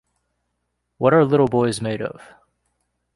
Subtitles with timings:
[0.97, 2.27] What Are Little Boys Made Of?